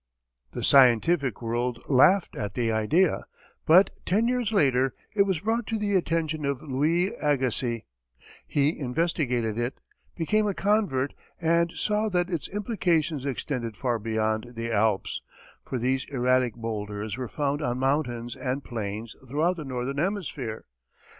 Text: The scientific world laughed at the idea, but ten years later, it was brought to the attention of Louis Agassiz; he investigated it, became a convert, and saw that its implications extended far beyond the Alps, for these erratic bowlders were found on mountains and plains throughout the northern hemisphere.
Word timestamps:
The 0.53 0.63
scientific 0.63 1.43
world 1.43 1.79
laughed 1.87 2.35
at 2.35 2.55
the 2.55 2.71
idea, 2.71 3.25
but 3.67 3.91
ten 4.03 4.27
years 4.27 4.51
later, 4.51 4.95
it 5.15 5.27
was 5.27 5.41
brought 5.41 5.67
to 5.67 5.77
the 5.77 5.95
attention 5.95 6.43
of 6.43 6.59
Louis 6.63 7.13
Agassiz; 7.21 7.83
he 8.47 8.79
investigated 8.79 9.59
it, 9.59 9.79
became 10.15 10.47
a 10.47 10.55
convert, 10.55 11.13
and 11.39 11.71
saw 11.75 12.09
that 12.09 12.31
its 12.31 12.47
implications 12.47 13.27
extended 13.27 13.77
far 13.77 13.99
beyond 13.99 14.55
the 14.55 14.71
Alps, 14.71 15.21
for 15.63 15.77
these 15.77 16.07
erratic 16.09 16.55
bowlders 16.55 17.15
were 17.15 17.27
found 17.27 17.61
on 17.61 17.77
mountains 17.77 18.35
and 18.35 18.63
plains 18.63 19.15
throughout 19.27 19.57
the 19.57 19.63
northern 19.65 19.99
hemisphere. 19.99 20.65